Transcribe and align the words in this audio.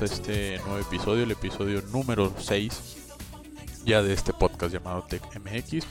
a 0.00 0.04
este 0.06 0.58
nuevo 0.66 0.78
episodio, 0.78 1.22
el 1.22 1.30
episodio 1.30 1.80
número 1.92 2.32
6 2.36 2.96
ya 3.84 4.02
de 4.02 4.12
este 4.12 4.32
podcast 4.32 4.72
llamado 4.72 5.02
Tech 5.02 5.22
MX. 5.38 5.86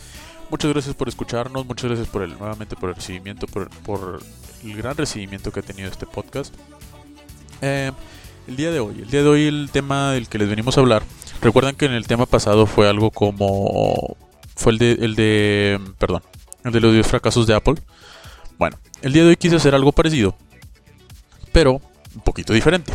Muchas 0.49 0.73
gracias 0.73 0.93
por 0.95 1.07
escucharnos, 1.07 1.65
muchas 1.65 1.85
gracias 1.85 2.09
por 2.09 2.23
el 2.23 2.37
nuevamente 2.37 2.75
por 2.75 2.89
el 2.89 2.95
recibimiento, 2.95 3.47
por, 3.47 3.69
por 3.69 4.21
el 4.63 4.75
gran 4.75 4.97
recibimiento 4.97 5.51
que 5.51 5.61
ha 5.61 5.63
tenido 5.63 5.89
este 5.89 6.05
podcast. 6.05 6.53
Eh, 7.65 7.93
el 8.49 8.57
día 8.57 8.71
de 8.71 8.81
hoy, 8.81 8.99
el 9.01 9.09
día 9.09 9.23
de 9.23 9.29
hoy 9.29 9.47
el 9.47 9.69
tema 9.71 10.11
del 10.11 10.27
que 10.27 10.37
les 10.37 10.49
venimos 10.49 10.77
a 10.77 10.81
hablar. 10.81 11.01
Recuerdan 11.41 11.75
que 11.75 11.85
en 11.85 11.93
el 11.93 12.05
tema 12.07 12.25
pasado 12.25 12.65
fue 12.65 12.89
algo 12.89 13.09
como 13.09 14.17
fue 14.53 14.73
el 14.73 14.77
de 14.77 14.91
el 14.99 15.15
de 15.15 15.79
perdón, 15.97 16.23
el 16.65 16.73
de 16.73 16.81
los 16.81 16.91
10 16.91 17.07
fracasos 17.07 17.47
de 17.47 17.55
Apple. 17.55 17.75
Bueno, 18.59 18.77
el 19.01 19.13
día 19.13 19.23
de 19.23 19.29
hoy 19.29 19.37
quise 19.37 19.55
hacer 19.55 19.73
algo 19.75 19.93
parecido, 19.93 20.35
pero 21.53 21.79
un 22.13 22.21
poquito 22.25 22.51
diferente. 22.51 22.91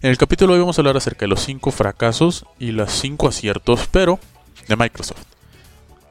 En 0.00 0.08
el 0.08 0.16
capítulo 0.16 0.54
hoy 0.54 0.60
vamos 0.60 0.78
a 0.78 0.80
hablar 0.80 0.96
acerca 0.96 1.26
de 1.26 1.28
los 1.28 1.40
5 1.40 1.70
fracasos 1.70 2.46
y 2.58 2.70
los 2.70 2.90
5 2.90 3.28
aciertos, 3.28 3.88
pero 3.90 4.18
de 4.68 4.76
Microsoft. 4.76 5.20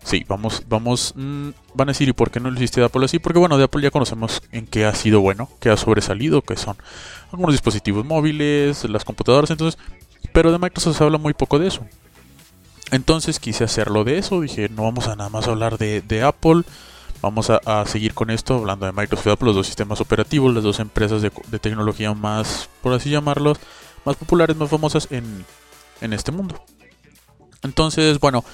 Sí, 0.08 0.24
vamos, 0.26 0.64
vamos, 0.70 1.12
mm, 1.18 1.50
van 1.74 1.90
a 1.90 1.92
decir, 1.92 2.08
¿y 2.08 2.14
por 2.14 2.32
qué 2.32 2.40
no 2.40 2.50
lo 2.50 2.56
hiciste 2.56 2.80
de 2.80 2.86
Apple 2.86 3.04
así? 3.04 3.20
Porque 3.20 3.40
bueno, 3.40 3.58
de 3.58 3.66
Apple 3.66 3.82
ya 3.82 3.92
conocemos 3.92 4.42
en 4.54 4.66
qué 4.66 4.86
ha 4.86 4.96
sido 4.96 5.20
bueno, 5.20 5.50
qué 5.60 5.70
ha 5.70 5.76
sobresalido, 5.76 6.42
que 6.42 6.56
son 6.56 6.78
algunos 7.30 7.54
dispositivos 7.54 8.06
móviles, 8.06 8.86
las 8.86 9.04
computadoras, 9.04 9.52
entonces, 9.52 9.78
pero 10.32 10.54
de 10.54 10.60
Microsoft 10.60 10.98
se 10.98 11.04
habla 11.04 11.18
muy 11.18 11.34
poco 11.34 11.60
de 11.60 11.68
eso. 11.68 11.86
Entonces 12.92 13.42
quise 13.42 13.66
hacerlo 13.66 14.06
de 14.06 14.18
eso, 14.18 14.40
dije, 14.40 14.70
no 14.70 14.84
vamos 14.84 15.10
a 15.10 15.18
nada 15.18 15.30
más 15.30 15.46
hablar 15.50 15.78
de, 15.78 16.00
de 16.00 16.24
Apple, 16.24 16.64
vamos 17.22 17.50
a, 17.50 17.86
seguir 17.86 18.14
con 18.14 18.30
esto, 18.30 18.56
hablando 18.56 18.86
de 18.86 18.94
Microsoft 18.94 19.28
y 19.28 19.32
Apple, 19.32 19.48
los 19.48 19.58
dos 19.58 19.68
sistemas 19.68 20.00
operativos, 20.00 20.54
las 20.54 20.64
dos 20.64 20.80
empresas 20.80 21.22
de, 21.22 21.34
de 21.48 21.60
tecnología 21.60 22.14
más, 22.14 22.70
por 22.82 22.94
así 22.94 23.10
llamarlos, 23.10 23.58
más 24.06 24.16
populares, 24.16 24.56
más 24.56 24.70
famosas 24.70 25.10
en, 25.12 25.46
en 26.00 26.14
este 26.14 26.32
mundo. 26.32 26.64
Entonces, 27.62 28.22
bueno, 28.22 28.46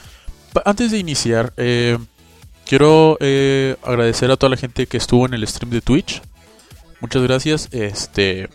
antes 0.66 0.92
de 0.92 0.98
iniciar, 0.98 1.54
eh, 1.58 1.98
quiero 2.66 3.18
eh, 3.20 3.76
agradecer 3.84 4.32
a 4.32 4.38
toda 4.38 4.52
la 4.52 4.58
gente 4.58 4.88
que 4.88 4.98
estuvo 4.98 5.26
en 5.26 5.34
el 5.34 5.48
stream 5.48 5.72
de 5.72 5.82
Twitch. 5.82 6.22
Muchas 7.02 7.24
gracias. 7.24 7.70
Este, 7.72 8.50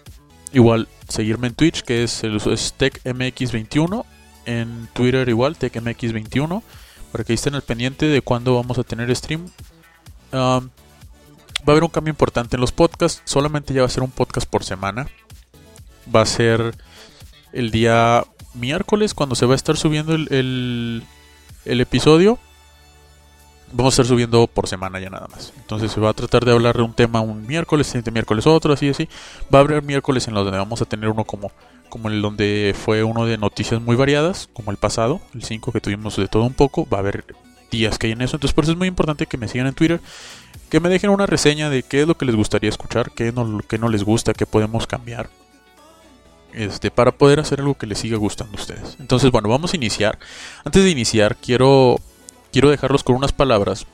igual 0.52 0.88
seguirme 1.08 1.48
en 1.48 1.54
Twitch, 1.54 1.82
que 1.82 2.04
es 2.04 2.24
el 2.24 2.36
es 2.36 2.74
TechMX21. 2.78 4.04
En 4.46 4.88
Twitter 4.92 5.28
igual, 5.28 5.58
TechMX21. 5.58 6.62
Para 7.12 7.24
que 7.24 7.32
estén 7.34 7.54
al 7.54 7.62
pendiente 7.62 8.06
de 8.06 8.22
cuándo 8.22 8.54
vamos 8.54 8.78
a 8.78 8.84
tener 8.84 9.14
stream. 9.14 9.46
Va 10.32 10.58
a 10.58 11.70
haber 11.72 11.82
un 11.82 11.90
cambio 11.90 12.10
importante 12.10 12.56
en 12.56 12.60
los 12.60 12.72
podcasts. 12.72 13.22
Solamente 13.24 13.74
ya 13.74 13.80
va 13.80 13.86
a 13.86 13.90
ser 13.90 14.02
un 14.02 14.10
podcast 14.10 14.48
por 14.48 14.64
semana. 14.64 15.08
Va 16.14 16.22
a 16.22 16.26
ser 16.26 16.74
el 17.52 17.70
día 17.70 18.24
miércoles 18.54 19.14
cuando 19.14 19.34
se 19.34 19.46
va 19.46 19.54
a 19.54 19.56
estar 19.56 19.76
subiendo 19.76 20.14
el, 20.14 21.02
el 21.64 21.80
episodio. 21.80 22.38
Vamos 23.72 23.92
a 23.92 23.94
estar 23.94 24.06
subiendo 24.06 24.46
por 24.46 24.66
semana 24.66 24.98
ya 24.98 25.10
nada 25.10 25.28
más. 25.28 25.52
Entonces 25.56 25.92
se 25.92 26.00
va 26.00 26.10
a 26.10 26.14
tratar 26.14 26.44
de 26.44 26.52
hablar 26.52 26.76
de 26.76 26.82
un 26.82 26.94
tema 26.94 27.20
un 27.20 27.46
miércoles, 27.46 27.86
siguiente 27.86 28.10
miércoles 28.10 28.46
otro, 28.46 28.72
así 28.72 28.88
así. 28.88 29.08
Va 29.52 29.58
a 29.58 29.62
haber 29.62 29.82
miércoles 29.82 30.26
en 30.26 30.34
los 30.34 30.44
donde 30.44 30.58
vamos 30.58 30.80
a 30.80 30.86
tener 30.86 31.10
uno 31.10 31.24
como, 31.24 31.52
como 31.90 32.08
el 32.08 32.22
donde 32.22 32.74
fue 32.78 33.04
uno 33.04 33.26
de 33.26 33.36
noticias 33.36 33.80
muy 33.82 33.94
variadas, 33.94 34.48
como 34.54 34.70
el 34.70 34.78
pasado, 34.78 35.20
el 35.34 35.42
5 35.42 35.72
que 35.72 35.80
tuvimos 35.80 36.16
de 36.16 36.28
todo 36.28 36.44
un 36.44 36.54
poco. 36.54 36.88
Va 36.88 36.98
a 36.98 37.00
haber 37.00 37.24
días 37.70 37.98
que 37.98 38.06
hay 38.06 38.14
en 38.14 38.22
eso. 38.22 38.36
Entonces 38.36 38.54
por 38.54 38.64
eso 38.64 38.72
es 38.72 38.78
muy 38.78 38.88
importante 38.88 39.26
que 39.26 39.36
me 39.36 39.48
sigan 39.48 39.66
en 39.66 39.74
Twitter. 39.74 40.00
Que 40.70 40.80
me 40.80 40.88
dejen 40.88 41.10
una 41.10 41.26
reseña 41.26 41.68
de 41.68 41.82
qué 41.82 42.02
es 42.02 42.08
lo 42.08 42.16
que 42.16 42.24
les 42.24 42.36
gustaría 42.36 42.70
escuchar, 42.70 43.10
qué 43.10 43.32
no, 43.32 43.60
qué 43.68 43.78
no 43.78 43.88
les 43.88 44.04
gusta, 44.04 44.32
qué 44.32 44.46
podemos 44.46 44.86
cambiar 44.86 45.28
este, 46.52 46.90
para 46.90 47.12
poder 47.12 47.40
hacer 47.40 47.60
algo 47.60 47.74
que 47.76 47.86
les 47.86 47.98
siga 47.98 48.16
gustando 48.16 48.56
a 48.56 48.60
ustedes. 48.60 48.96
Entonces, 49.00 49.30
bueno, 49.30 49.48
vamos 49.48 49.72
a 49.72 49.76
iniciar. 49.76 50.18
Antes 50.64 50.82
de 50.84 50.90
iniciar, 50.90 51.36
quiero, 51.36 51.96
quiero 52.52 52.70
dejarlos 52.70 53.04
con 53.04 53.16
unas 53.16 53.32
palabras 53.32 53.86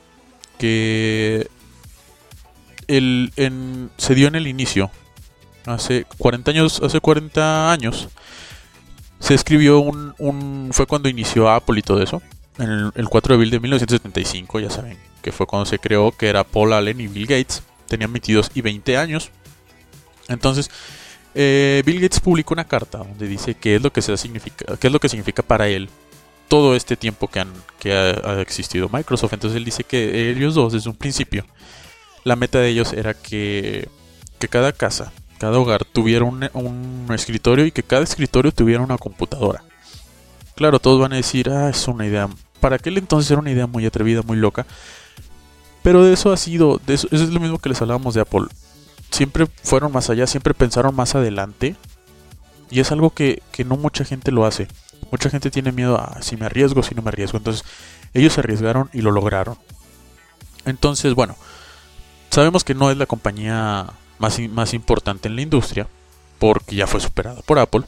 que 0.58 1.48
el, 2.88 3.32
en- 3.36 3.90
se 3.96 4.14
dio 4.14 4.28
en 4.28 4.34
el 4.34 4.46
inicio. 4.46 4.90
Hace 5.66 6.04
40 6.18 6.50
años, 6.50 6.80
hace 6.82 7.00
40 7.00 7.72
años 7.72 8.08
se 9.18 9.32
escribió 9.34 9.78
un, 9.78 10.68
fue 10.72 10.86
cuando 10.86 11.08
inició 11.08 11.48
Apple 11.48 11.78
y 11.78 11.82
todo 11.82 12.02
eso. 12.02 12.20
El, 12.58 12.92
el 12.94 13.08
4 13.08 13.30
de 13.30 13.34
abril 13.36 13.50
de 13.50 13.60
1975, 13.60 14.60
ya 14.60 14.70
saben, 14.70 14.98
que 15.22 15.32
fue 15.32 15.46
cuando 15.46 15.64
se 15.66 15.78
creó, 15.78 16.12
que 16.12 16.28
era 16.28 16.44
Paul 16.44 16.72
Allen 16.74 17.00
y 17.00 17.06
Bill 17.08 17.26
Gates. 17.26 17.62
Tenían 17.88 18.12
22 18.12 18.50
y 18.54 18.60
20 18.60 18.96
años. 18.98 19.30
Entonces, 20.28 20.70
eh, 21.34 21.82
Bill 21.84 22.00
Gates 22.00 22.20
publicó 22.20 22.54
una 22.54 22.64
carta 22.64 22.98
donde 22.98 23.26
dice 23.26 23.54
qué 23.54 23.76
es 23.76 23.82
lo 23.82 23.92
que 23.92 24.02
significa, 24.02 24.76
qué 24.76 24.86
es 24.86 24.92
lo 24.92 25.00
que 25.00 25.08
significa 25.08 25.42
para 25.42 25.68
él 25.68 25.88
todo 26.48 26.76
este 26.76 26.96
tiempo 26.96 27.28
que, 27.28 27.92
ha, 27.92 28.40
existido 28.40 28.88
Microsoft. 28.88 29.32
Entonces 29.32 29.56
él 29.56 29.64
dice 29.64 29.84
que 29.84 30.30
ellos 30.30 30.54
dos 30.54 30.72
desde 30.72 30.90
un 30.90 30.96
principio 30.96 31.44
la 32.22 32.36
meta 32.36 32.58
de 32.58 32.68
ellos 32.68 32.92
era 32.92 33.14
que, 33.14 33.88
cada 34.50 34.72
casa, 34.72 35.10
cada 35.38 35.58
hogar 35.58 35.84
tuviera 35.86 36.24
un, 36.24 37.06
escritorio 37.14 37.64
y 37.64 37.72
que 37.72 37.82
cada 37.82 38.02
escritorio 38.02 38.52
tuviera 38.52 38.82
una 38.82 38.98
computadora. 38.98 39.64
Claro, 40.54 40.78
todos 40.78 41.00
van 41.00 41.14
a 41.14 41.16
decir, 41.16 41.50
ah, 41.50 41.70
es 41.70 41.88
una 41.88 42.06
idea. 42.06 42.28
Para 42.60 42.76
aquel 42.76 42.98
entonces 42.98 43.30
era 43.30 43.40
una 43.40 43.50
idea 43.50 43.66
muy 43.66 43.86
atrevida, 43.86 44.22
muy 44.22 44.36
loca. 44.36 44.66
Pero 45.82 46.04
de 46.04 46.12
eso 46.12 46.30
ha 46.32 46.36
sido, 46.36 46.80
eso 46.86 47.08
es 47.10 47.30
lo 47.30 47.40
mismo 47.40 47.58
que 47.58 47.70
les 47.70 47.80
hablábamos 47.80 48.14
de 48.14 48.20
Apple 48.20 48.46
siempre 49.14 49.46
fueron 49.62 49.92
más 49.92 50.10
allá, 50.10 50.26
siempre 50.26 50.54
pensaron 50.54 50.94
más 50.94 51.14
adelante. 51.14 51.76
Y 52.70 52.80
es 52.80 52.90
algo 52.92 53.10
que, 53.10 53.42
que 53.52 53.64
no 53.64 53.76
mucha 53.76 54.04
gente 54.04 54.32
lo 54.32 54.44
hace. 54.44 54.68
Mucha 55.10 55.30
gente 55.30 55.50
tiene 55.50 55.70
miedo 55.70 55.98
a 55.98 56.20
si 56.22 56.36
me 56.36 56.46
arriesgo, 56.46 56.82
si 56.82 56.94
no 56.94 57.02
me 57.02 57.08
arriesgo. 57.08 57.38
Entonces, 57.38 57.64
ellos 58.12 58.32
se 58.32 58.40
arriesgaron 58.40 58.90
y 58.92 59.00
lo 59.02 59.12
lograron. 59.12 59.56
Entonces, 60.64 61.14
bueno, 61.14 61.36
sabemos 62.30 62.64
que 62.64 62.74
no 62.74 62.90
es 62.90 62.96
la 62.96 63.06
compañía 63.06 63.86
más, 64.18 64.40
más 64.50 64.74
importante 64.74 65.28
en 65.28 65.36
la 65.36 65.42
industria, 65.42 65.86
porque 66.38 66.74
ya 66.74 66.86
fue 66.86 67.00
superada 67.00 67.40
por 67.42 67.58
Apple. 67.58 67.82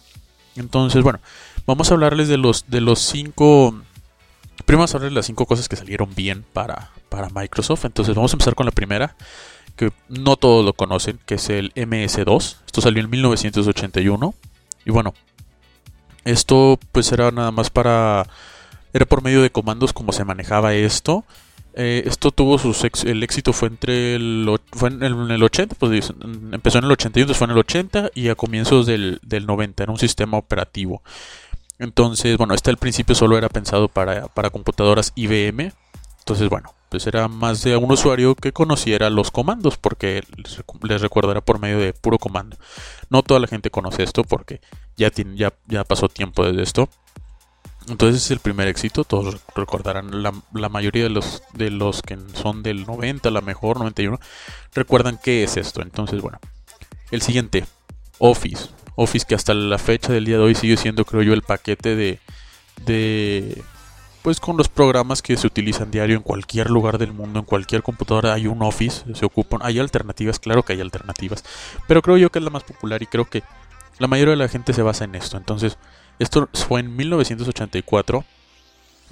Entonces, 0.54 1.02
bueno, 1.02 1.18
vamos 1.66 1.90
a 1.90 1.94
hablarles 1.94 2.28
de 2.28 2.36
los, 2.36 2.66
de 2.68 2.80
los 2.80 3.00
cinco. 3.00 3.82
Primero 4.64 4.80
vamos 4.80 4.94
a 4.94 4.98
hablarles 4.98 5.14
de 5.14 5.20
las 5.20 5.26
cinco 5.26 5.46
cosas 5.46 5.68
que 5.68 5.76
salieron 5.76 6.14
bien 6.14 6.44
para, 6.52 6.90
para 7.08 7.28
Microsoft. 7.30 7.86
Entonces, 7.86 8.14
vamos 8.14 8.32
a 8.32 8.36
empezar 8.36 8.54
con 8.54 8.66
la 8.66 8.72
primera 8.72 9.16
que 9.74 9.92
no 10.08 10.36
todos 10.36 10.64
lo 10.64 10.72
conocen, 10.72 11.18
que 11.26 11.34
es 11.34 11.48
el 11.50 11.72
MS2. 11.74 12.58
Esto 12.66 12.80
salió 12.80 13.02
en 13.02 13.10
1981. 13.10 14.34
Y 14.84 14.90
bueno, 14.90 15.14
esto 16.24 16.78
pues 16.92 17.12
era 17.12 17.30
nada 17.30 17.50
más 17.50 17.70
para... 17.70 18.26
Era 18.92 19.04
por 19.04 19.22
medio 19.22 19.42
de 19.42 19.50
comandos 19.50 19.92
como 19.92 20.12
se 20.12 20.24
manejaba 20.24 20.74
esto. 20.74 21.24
Eh, 21.74 22.04
esto 22.06 22.30
tuvo 22.30 22.56
sus 22.58 22.82
ex- 22.84 23.04
el 23.04 23.22
éxito 23.22 23.52
fue 23.52 23.68
entre 23.68 24.18
fue 24.72 24.88
en 24.88 25.02
el, 25.02 25.12
en 25.12 25.30
el 25.30 25.42
80, 25.42 25.76
pues 25.78 26.10
empezó 26.52 26.78
en 26.78 26.84
el 26.84 26.92
81, 26.92 27.24
entonces 27.24 27.36
fue 27.36 27.44
en 27.44 27.50
el 27.50 27.58
80 27.58 28.10
y 28.14 28.30
a 28.30 28.34
comienzos 28.34 28.86
del, 28.86 29.20
del 29.22 29.44
90 29.44 29.82
era 29.82 29.92
un 29.92 29.98
sistema 29.98 30.38
operativo. 30.38 31.02
Entonces, 31.78 32.38
bueno, 32.38 32.54
este 32.54 32.70
al 32.70 32.78
principio 32.78 33.14
solo 33.14 33.36
era 33.36 33.50
pensado 33.50 33.88
para, 33.88 34.28
para 34.28 34.48
computadoras 34.48 35.12
IBM. 35.16 35.72
Entonces, 36.20 36.48
bueno, 36.48 36.72
pues 36.96 37.06
era 37.06 37.28
más 37.28 37.62
de 37.62 37.76
un 37.76 37.92
usuario 37.92 38.34
que 38.34 38.52
conociera 38.52 39.10
los 39.10 39.30
comandos, 39.30 39.76
porque 39.76 40.22
les, 40.34 40.58
recu- 40.58 40.82
les 40.88 41.02
recuerdo 41.02 41.38
por 41.42 41.58
medio 41.60 41.78
de 41.78 41.92
puro 41.92 42.18
comando. 42.18 42.56
No 43.10 43.22
toda 43.22 43.38
la 43.38 43.46
gente 43.48 43.68
conoce 43.68 44.02
esto 44.02 44.24
porque 44.24 44.62
ya, 44.96 45.10
ya, 45.34 45.52
ya 45.66 45.84
pasó 45.84 46.08
tiempo 46.08 46.42
desde 46.42 46.62
esto. 46.62 46.88
Entonces 47.86 48.24
es 48.24 48.30
el 48.30 48.38
primer 48.38 48.66
éxito, 48.68 49.04
todos 49.04 49.42
recordarán, 49.54 50.22
la, 50.22 50.32
la 50.54 50.70
mayoría 50.70 51.02
de 51.02 51.10
los, 51.10 51.42
de 51.52 51.68
los 51.70 52.00
que 52.00 52.16
son 52.32 52.62
del 52.62 52.86
90, 52.86 53.30
la 53.30 53.42
mejor, 53.42 53.78
91, 53.78 54.18
recuerdan 54.74 55.20
qué 55.22 55.44
es 55.44 55.58
esto. 55.58 55.82
Entonces, 55.82 56.22
bueno, 56.22 56.38
el 57.10 57.20
siguiente, 57.20 57.66
Office. 58.18 58.70
Office 58.94 59.26
que 59.28 59.34
hasta 59.34 59.52
la 59.52 59.76
fecha 59.76 60.14
del 60.14 60.24
día 60.24 60.38
de 60.38 60.44
hoy 60.44 60.54
sigue 60.54 60.78
siendo, 60.78 61.04
creo 61.04 61.20
yo, 61.22 61.34
el 61.34 61.42
paquete 61.42 61.94
de, 61.94 62.20
de 62.86 63.62
pues 64.26 64.40
con 64.40 64.56
los 64.56 64.68
programas 64.68 65.22
que 65.22 65.36
se 65.36 65.46
utilizan 65.46 65.92
diario 65.92 66.16
en 66.16 66.22
cualquier 66.24 66.68
lugar 66.68 66.98
del 66.98 67.12
mundo, 67.12 67.38
en 67.38 67.44
cualquier 67.44 67.84
computadora 67.84 68.34
hay 68.34 68.48
un 68.48 68.60
Office, 68.60 69.04
se 69.14 69.24
ocupan, 69.24 69.60
hay 69.62 69.78
alternativas, 69.78 70.40
claro 70.40 70.64
que 70.64 70.72
hay 70.72 70.80
alternativas, 70.80 71.44
pero 71.86 72.02
creo 72.02 72.16
yo 72.16 72.28
que 72.30 72.40
es 72.40 72.44
la 72.44 72.50
más 72.50 72.64
popular 72.64 73.00
y 73.00 73.06
creo 73.06 73.26
que 73.26 73.44
la 74.00 74.08
mayoría 74.08 74.32
de 74.32 74.38
la 74.38 74.48
gente 74.48 74.72
se 74.72 74.82
basa 74.82 75.04
en 75.04 75.14
esto. 75.14 75.36
Entonces, 75.36 75.78
Esto 76.18 76.48
fue 76.54 76.80
en 76.80 76.96
1984. 76.96 78.24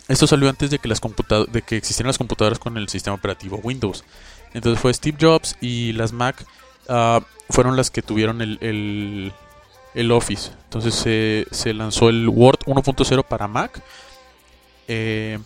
Esto 0.08 0.26
salió 0.26 0.48
antes 0.48 0.70
de 0.72 0.80
que, 0.80 0.88
las 0.88 1.00
de 1.00 1.62
que 1.62 1.76
existieran 1.76 2.08
las 2.08 2.18
computadoras 2.18 2.58
con 2.58 2.76
el 2.76 2.88
sistema 2.88 3.14
operativo 3.14 3.60
Windows. 3.62 4.02
Entonces 4.52 4.82
fue 4.82 4.92
Steve 4.92 5.16
Jobs 5.20 5.56
y 5.60 5.92
las 5.92 6.12
Mac 6.12 6.44
ah, 6.88 7.20
fueron 7.50 7.76
las 7.76 7.92
que 7.92 8.02
tuvieron 8.02 8.42
el, 8.42 8.58
el- 9.94 10.10
Office. 10.10 10.50
Entonces 10.64 11.46
se 11.52 11.72
lanzó 11.72 12.08
el 12.08 12.28
Word 12.28 12.64
1.0 12.66 13.24
para 13.28 13.46
Mac. 13.46 13.80
Eh, 14.88 15.38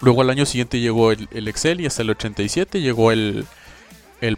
luego 0.00 0.22
al 0.22 0.30
año 0.30 0.46
siguiente 0.46 0.80
llegó 0.80 1.12
el, 1.12 1.28
el 1.32 1.48
Excel 1.48 1.80
y 1.80 1.86
hasta 1.86 2.02
el 2.02 2.10
87 2.10 2.80
llegó 2.80 3.12
el, 3.12 3.46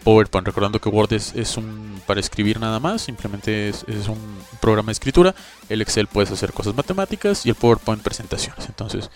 PowerPoint. 0.03 0.47
Recordando 0.47 0.81
que 0.81 0.89
Word 0.89 1.13
es, 1.13 1.57
un 1.57 2.01
para 2.07 2.21
escribir 2.21 2.59
nada 2.59 2.81
más, 2.81 3.03
simplemente 3.03 3.69
es, 3.69 3.85
un 4.09 4.39
programa 4.61 4.87
de 4.87 4.93
escritura. 4.93 5.35
El 5.69 5.83
Excel 5.83 6.07
puedes 6.07 6.31
hacer 6.31 6.53
cosas 6.53 6.75
matemáticas 6.75 7.45
y 7.45 7.51
el 7.51 7.55
PowerPoint 7.55 8.03
presentaciones. 8.03 8.67
Entonces, 8.67 9.11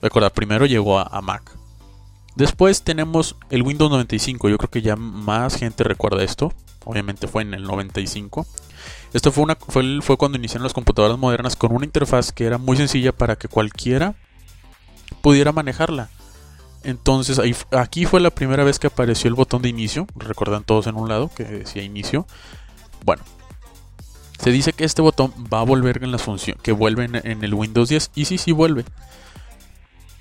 recuerda, 0.00 0.30
primero 0.30 0.66
llegó 0.66 0.98
a 0.98 1.20
Mac. 1.20 1.65
Después 2.36 2.82
tenemos 2.82 3.36
el 3.48 3.62
Windows 3.62 3.90
95. 3.90 4.50
Yo 4.50 4.58
creo 4.58 4.70
que 4.70 4.82
ya 4.82 4.94
más 4.94 5.56
gente 5.56 5.84
recuerda 5.84 6.22
esto. 6.22 6.52
Obviamente 6.84 7.26
fue 7.26 7.42
en 7.42 7.54
el 7.54 7.64
95. 7.64 8.46
Esto 9.14 9.32
fue, 9.32 9.44
una, 9.44 9.56
fue, 9.56 10.00
fue 10.02 10.18
cuando 10.18 10.36
iniciaron 10.36 10.64
las 10.64 10.74
computadoras 10.74 11.18
modernas 11.18 11.56
con 11.56 11.72
una 11.72 11.86
interfaz 11.86 12.32
que 12.32 12.44
era 12.44 12.58
muy 12.58 12.76
sencilla 12.76 13.12
para 13.12 13.36
que 13.36 13.48
cualquiera 13.48 14.14
pudiera 15.22 15.50
manejarla. 15.52 16.10
Entonces 16.84 17.38
ahí 17.38 17.56
aquí 17.72 18.04
fue 18.04 18.20
la 18.20 18.30
primera 18.30 18.64
vez 18.64 18.78
que 18.78 18.88
apareció 18.88 19.28
el 19.28 19.34
botón 19.34 19.62
de 19.62 19.70
inicio. 19.70 20.06
Recuerdan 20.14 20.62
todos 20.62 20.86
en 20.86 20.96
un 20.96 21.08
lado 21.08 21.30
que 21.34 21.44
decía 21.44 21.82
inicio. 21.82 22.26
Bueno, 23.02 23.22
se 24.38 24.50
dice 24.50 24.74
que 24.74 24.84
este 24.84 25.00
botón 25.00 25.32
va 25.52 25.60
a 25.60 25.64
volver 25.64 26.04
en 26.04 26.12
la 26.12 26.18
función, 26.18 26.58
que 26.62 26.72
vuelve 26.72 27.06
en, 27.06 27.14
en 27.14 27.42
el 27.42 27.54
Windows 27.54 27.88
10. 27.88 28.10
Y 28.14 28.26
sí, 28.26 28.36
sí 28.36 28.52
vuelve. 28.52 28.84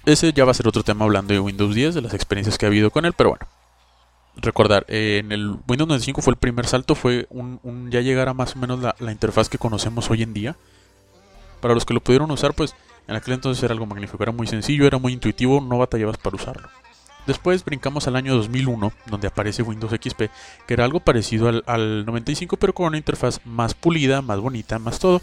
Ese 0.05 0.33
ya 0.33 0.45
va 0.45 0.51
a 0.51 0.53
ser 0.53 0.67
otro 0.67 0.83
tema 0.83 1.05
hablando 1.05 1.33
de 1.33 1.39
Windows 1.39 1.73
10, 1.73 1.95
de 1.95 2.01
las 2.01 2.13
experiencias 2.13 2.57
que 2.57 2.65
ha 2.65 2.69
habido 2.69 2.91
con 2.91 3.05
él, 3.05 3.13
pero 3.13 3.29
bueno. 3.29 3.47
Recordar, 4.37 4.85
eh, 4.87 5.21
en 5.23 5.31
el 5.31 5.51
Windows 5.67 5.87
95 5.87 6.21
fue 6.21 6.33
el 6.33 6.37
primer 6.37 6.67
salto, 6.67 6.93
fue 6.93 7.25
un, 7.29 7.89
ya 7.89 8.01
llegar 8.01 8.27
a 8.27 8.33
más 8.33 8.55
o 8.55 8.59
menos 8.59 8.81
la, 8.81 8.95
la 8.99 9.11
interfaz 9.11 9.49
que 9.49 9.57
conocemos 9.57 10.09
hoy 10.11 10.23
en 10.23 10.33
día. 10.33 10.55
Para 11.61 11.73
los 11.73 11.85
que 11.85 11.93
lo 11.93 12.01
pudieron 12.01 12.29
usar, 12.29 12.53
pues 12.53 12.75
en 13.07 13.15
aquel 13.15 13.33
entonces 13.35 13.63
era 13.63 13.73
algo 13.73 13.85
magnífico, 13.85 14.21
era 14.21 14.31
muy 14.31 14.45
sencillo, 14.45 14.85
era 14.85 14.97
muy 14.97 15.13
intuitivo, 15.13 15.61
no 15.61 15.77
batallabas 15.77 16.17
para 16.17 16.35
usarlo. 16.35 16.69
Después 17.25 17.65
brincamos 17.65 18.07
al 18.07 18.15
año 18.17 18.35
2001, 18.35 18.91
donde 19.07 19.27
aparece 19.27 19.63
Windows 19.63 19.91
XP, 19.91 20.29
que 20.67 20.73
era 20.73 20.85
algo 20.85 20.99
parecido 20.99 21.47
al, 21.47 21.63
al 21.65 22.05
95, 22.05 22.57
pero 22.57 22.73
con 22.73 22.87
una 22.87 22.97
interfaz 22.97 23.39
más 23.45 23.73
pulida, 23.73 24.21
más 24.21 24.39
bonita, 24.39 24.77
más 24.77 24.99
todo. 24.99 25.21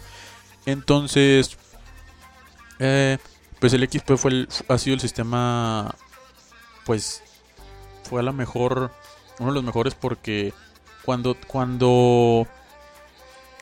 Entonces, 0.65 1.57
eh, 2.79 3.17
pues 3.63 3.71
el 3.71 3.87
XP 3.87 4.17
fue 4.17 4.31
el- 4.31 4.49
ha 4.67 4.77
sido 4.77 4.93
el 4.95 4.99
sistema, 4.99 5.95
pues, 6.85 7.23
fue 8.03 8.19
a 8.19 8.23
lo 8.23 8.33
mejor, 8.33 8.91
uno 9.39 9.51
de 9.51 9.55
los 9.55 9.63
mejores 9.63 9.95
porque 9.95 10.53
cuando, 11.05 11.37
cuando 11.47 12.45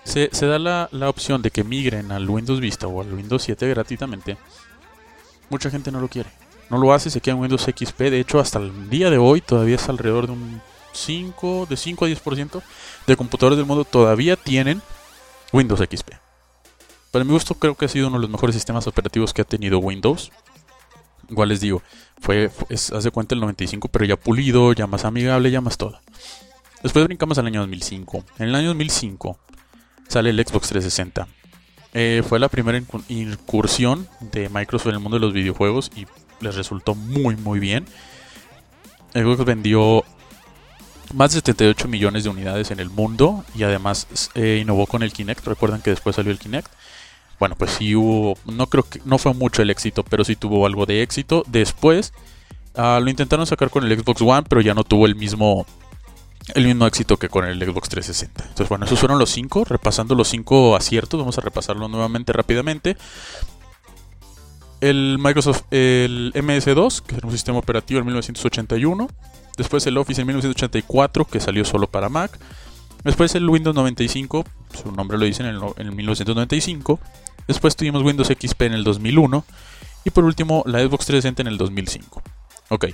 se, 0.03 0.29
se 0.31 0.47
da 0.47 0.57
la, 0.57 0.89
la 0.91 1.07
opción 1.07 1.43
de 1.43 1.51
que 1.51 1.63
migren 1.63 2.11
al 2.11 2.27
Windows 2.27 2.59
Vista 2.59 2.87
o 2.87 2.99
al 2.99 3.13
Windows 3.13 3.43
7 3.43 3.67
gratuitamente, 3.69 4.39
mucha 5.51 5.69
gente 5.69 5.91
no 5.91 5.99
lo 6.01 6.07
quiere. 6.07 6.31
No 6.71 6.79
lo 6.79 6.93
hace, 6.93 7.11
se 7.11 7.21
queda 7.21 7.35
en 7.35 7.41
Windows 7.41 7.65
XP. 7.65 7.99
De 8.09 8.19
hecho, 8.19 8.39
hasta 8.39 8.57
el 8.57 8.89
día 8.89 9.11
de 9.11 9.19
hoy 9.19 9.39
todavía 9.41 9.75
es 9.75 9.87
alrededor 9.87 10.25
de 10.25 10.33
un 10.33 10.63
5, 10.93 11.67
de 11.69 11.77
5 11.77 12.05
a 12.05 12.07
10% 12.07 12.63
de 13.05 13.15
computadores 13.15 13.55
del 13.57 13.67
mundo 13.67 13.85
todavía 13.85 14.35
tienen 14.35 14.81
Windows 15.53 15.79
XP. 15.79 16.13
Para 17.11 17.25
mi 17.25 17.31
gusto 17.31 17.55
creo 17.55 17.75
que 17.75 17.85
ha 17.85 17.89
sido 17.89 18.07
uno 18.07 18.17
de 18.17 18.21
los 18.21 18.29
mejores 18.29 18.55
sistemas 18.55 18.87
operativos 18.87 19.33
que 19.33 19.41
ha 19.41 19.45
tenido 19.45 19.79
Windows. 19.79 20.31
Igual 21.29 21.49
les 21.49 21.61
digo, 21.61 21.81
fue, 22.19 22.49
es, 22.69 22.91
haz 22.91 23.03
de 23.03 23.11
cuenta 23.11 23.35
el 23.35 23.41
95, 23.41 23.87
pero 23.89 24.05
ya 24.05 24.15
pulido, 24.17 24.73
ya 24.73 24.87
más 24.87 25.05
amigable, 25.05 25.51
ya 25.51 25.61
más 25.61 25.77
todo. 25.77 25.99
Después 26.83 27.05
brincamos 27.05 27.37
al 27.37 27.47
año 27.47 27.59
2005. 27.61 28.23
En 28.39 28.47
el 28.49 28.55
año 28.55 28.67
2005 28.69 29.37
sale 30.07 30.29
el 30.31 30.37
Xbox 30.45 30.69
360. 30.69 31.27
Eh, 31.93 32.23
fue 32.27 32.39
la 32.39 32.47
primera 32.49 32.79
incu- 32.79 33.03
incursión 33.09 34.07
de 34.19 34.49
Microsoft 34.49 34.87
en 34.87 34.93
el 34.95 34.99
mundo 34.99 35.17
de 35.19 35.25
los 35.25 35.33
videojuegos 35.33 35.91
y 35.95 36.05
les 36.39 36.55
resultó 36.55 36.95
muy 36.95 37.35
muy 37.35 37.59
bien. 37.59 37.85
Xbox 39.13 39.43
vendió 39.45 40.03
más 41.13 41.31
de 41.31 41.35
78 41.39 41.87
millones 41.89 42.23
de 42.23 42.29
unidades 42.29 42.71
en 42.71 42.79
el 42.79 42.89
mundo 42.89 43.43
y 43.53 43.63
además 43.63 44.07
eh, 44.35 44.59
innovó 44.61 44.87
con 44.87 45.03
el 45.03 45.11
Kinect. 45.11 45.45
Recuerdan 45.45 45.81
que 45.81 45.89
después 45.89 46.15
salió 46.15 46.31
el 46.31 46.39
Kinect. 46.39 46.71
Bueno, 47.41 47.55
pues 47.57 47.71
sí 47.71 47.95
hubo, 47.95 48.37
no 48.45 48.67
creo 48.67 48.83
que 48.87 49.01
no 49.03 49.17
fue 49.17 49.33
mucho 49.33 49.63
el 49.63 49.71
éxito, 49.71 50.03
pero 50.03 50.23
sí 50.23 50.35
tuvo 50.35 50.63
algo 50.67 50.85
de 50.85 51.01
éxito. 51.01 51.43
Después 51.47 52.13
ah, 52.75 52.99
lo 53.01 53.09
intentaron 53.09 53.47
sacar 53.47 53.71
con 53.71 53.83
el 53.83 53.99
Xbox 53.99 54.21
One, 54.21 54.43
pero 54.47 54.61
ya 54.61 54.75
no 54.75 54.83
tuvo 54.83 55.07
el 55.07 55.15
mismo 55.15 55.65
el 56.53 56.65
mismo 56.65 56.85
éxito 56.85 57.17
que 57.17 57.29
con 57.29 57.43
el 57.45 57.57
Xbox 57.59 57.89
360. 57.89 58.43
Entonces, 58.43 58.69
bueno, 58.69 58.85
esos 58.85 58.99
fueron 58.99 59.17
los 59.17 59.31
cinco. 59.31 59.65
Repasando 59.65 60.13
los 60.13 60.27
cinco 60.27 60.75
aciertos, 60.75 61.19
vamos 61.19 61.35
a 61.39 61.41
repasarlo 61.41 61.87
nuevamente 61.87 62.31
rápidamente. 62.31 62.95
El 64.79 65.17
Microsoft, 65.19 65.63
el 65.71 66.31
MS2, 66.35 67.01
que 67.01 67.15
era 67.15 67.25
un 67.27 67.33
sistema 67.33 67.57
operativo 67.57 67.99
en 67.99 68.05
1981. 68.05 69.07
Después 69.57 69.85
el 69.87 69.97
Office 69.97 70.21
en 70.21 70.27
1984, 70.27 71.25
que 71.25 71.39
salió 71.39 71.65
solo 71.65 71.87
para 71.87 72.07
Mac. 72.07 72.37
Después 73.03 73.33
el 73.33 73.49
Windows 73.49 73.75
95, 73.75 74.45
su 74.83 74.91
nombre 74.91 75.17
lo 75.17 75.25
dice 75.25 75.41
en 75.41 75.49
el, 75.49 75.55
no- 75.59 75.73
en 75.77 75.87
el 75.87 75.95
1995. 75.95 76.99
Después 77.47 77.75
tuvimos 77.75 78.03
Windows 78.03 78.27
XP 78.27 78.61
en 78.63 78.73
el 78.73 78.83
2001. 78.83 79.45
Y 80.03 80.09
por 80.09 80.23
último, 80.23 80.63
la 80.65 80.79
Xbox 80.79 81.05
360 81.05 81.41
en 81.43 81.47
el 81.47 81.57
2005. 81.57 82.21
Ok. 82.69 82.85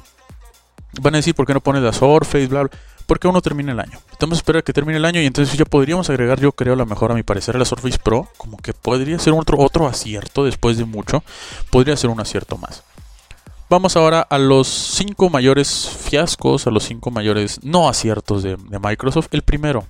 Van 1.01 1.15
a 1.15 1.17
decir, 1.17 1.35
¿por 1.35 1.45
qué 1.45 1.53
no 1.53 1.61
pones 1.61 1.81
la 1.81 1.94
Surface, 1.94 2.47
bla, 2.47 2.63
bla? 2.63 2.71
Porque 3.05 3.27
aún 3.27 3.35
no 3.35 3.41
termina 3.41 3.71
el 3.71 3.79
año. 3.79 3.99
Estamos 4.11 4.38
a 4.38 4.39
esperar 4.39 4.59
a 4.59 4.63
que 4.63 4.73
termine 4.73 4.97
el 4.97 5.05
año 5.05 5.21
y 5.21 5.25
entonces 5.25 5.57
ya 5.57 5.63
podríamos 5.63 6.09
agregar, 6.09 6.41
yo 6.41 6.51
creo, 6.51 6.73
a 6.73 6.75
lo 6.75 6.85
mejor 6.85 7.11
a 7.11 7.15
mi 7.15 7.23
parecer, 7.23 7.55
a 7.55 7.59
la 7.59 7.65
Surface 7.65 7.97
Pro. 7.97 8.27
Como 8.38 8.57
que 8.57 8.73
podría 8.73 9.17
ser 9.19 9.33
otro, 9.33 9.59
otro 9.59 9.88
acierto 9.88 10.44
después 10.44 10.77
de 10.77 10.85
mucho. 10.85 11.23
Podría 11.69 11.95
ser 11.95 12.09
un 12.09 12.19
acierto 12.19 12.57
más. 12.57 12.83
Vamos 13.69 13.95
ahora 13.95 14.21
a 14.21 14.37
los 14.37 14.68
cinco 14.68 15.30
mayores 15.30 15.89
fiascos, 15.89 16.68
a 16.68 16.71
los 16.71 16.83
cinco 16.83 17.11
mayores 17.11 17.63
no 17.63 17.87
aciertos 17.87 18.44
de 18.44 18.57
Microsoft. 18.57 19.27
El 19.31 19.42
primero 19.42 19.85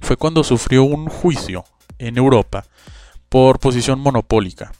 fue 0.00 0.16
cuando 0.16 0.44
sufrió 0.44 0.82
un 0.84 1.08
juicio 1.08 1.64
en 1.98 2.18
Europa 2.18 2.64
por 3.32 3.60
posición 3.60 3.98
monopólica. 3.98 4.72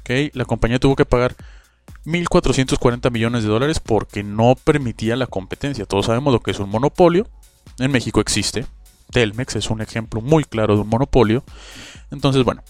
¿ok? 0.00 0.32
La 0.32 0.44
compañía 0.44 0.80
tuvo 0.80 0.96
que 0.96 1.04
pagar 1.04 1.36
1.440 2.06 3.08
millones 3.12 3.44
de 3.44 3.48
dólares 3.48 3.78
porque 3.78 4.24
no 4.24 4.56
permitía 4.56 5.14
la 5.14 5.28
competencia. 5.28 5.86
Todos 5.86 6.06
sabemos 6.06 6.32
lo 6.32 6.40
que 6.40 6.50
es 6.50 6.58
un 6.58 6.70
monopolio. 6.70 7.28
En 7.78 7.92
México 7.92 8.20
existe. 8.20 8.66
Telmex 9.12 9.54
es 9.54 9.70
un 9.70 9.80
ejemplo 9.80 10.20
muy 10.20 10.42
claro 10.42 10.74
de 10.74 10.80
un 10.80 10.88
monopolio. 10.88 11.44
Entonces, 12.10 12.42
bueno, 12.42 12.64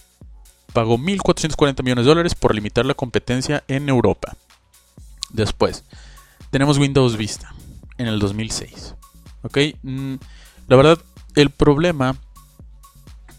pagó 0.73 0.95
1.440 0.99 1.81
millones 1.81 2.05
de 2.05 2.09
dólares 2.09 2.35
por 2.35 2.53
limitar 2.53 2.85
la 2.85 2.93
competencia 2.93 3.63
en 3.67 3.89
Europa. 3.89 4.37
Después, 5.31 5.85
tenemos 6.51 6.77
Windows 6.77 7.17
Vista 7.17 7.51
en 7.97 8.05
el 8.05 8.19
2006. 8.19 8.93
¿Ok? 9.41 9.57
Mm, 9.81 10.15
La 10.67 10.75
verdad, 10.75 10.99
el 11.33 11.49
problema 11.49 12.15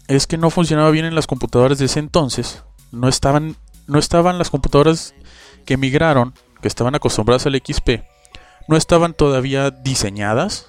es 0.07 0.27
que 0.27 0.37
no 0.37 0.49
funcionaba 0.49 0.89
bien 0.91 1.05
en 1.05 1.15
las 1.15 1.27
computadoras 1.27 1.77
de 1.79 1.85
ese 1.85 1.99
entonces. 1.99 2.63
No 2.91 3.07
estaban, 3.07 3.55
no 3.87 3.99
estaban 3.99 4.37
las 4.37 4.49
computadoras 4.49 5.13
que 5.65 5.77
migraron, 5.77 6.33
que 6.61 6.67
estaban 6.67 6.95
acostumbradas 6.95 7.45
al 7.45 7.55
XP, 7.55 8.03
no 8.67 8.77
estaban 8.77 9.13
todavía 9.13 9.69
diseñadas 9.71 10.67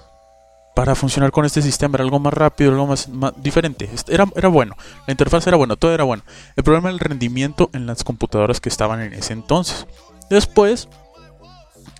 para 0.75 0.95
funcionar 0.95 1.31
con 1.31 1.45
este 1.45 1.61
sistema. 1.61 1.95
Era 1.95 2.03
algo 2.03 2.19
más 2.19 2.33
rápido, 2.33 2.71
algo 2.71 2.87
más, 2.87 3.09
diferente. 3.37 3.89
Este- 3.93 4.13
Era, 4.13 4.25
era 4.35 4.47
bueno, 4.49 4.75
la 5.07 5.11
interfaz 5.11 5.47
era 5.47 5.57
buena, 5.57 5.75
todo 5.75 5.93
era 5.93 6.03
bueno. 6.03 6.23
El 6.55 6.63
problema 6.63 6.89
era 6.89 6.93
el 6.93 6.99
rendimiento 6.99 7.69
en 7.73 7.85
las 7.85 8.03
computadoras 8.03 8.61
que 8.61 8.69
estaban 8.69 9.01
en 9.01 9.13
ese 9.13 9.33
entonces. 9.33 9.87
Después, 10.29 10.87